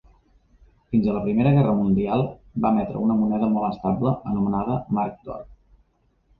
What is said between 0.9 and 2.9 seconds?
Fins a la Primera Guerra Mundial, va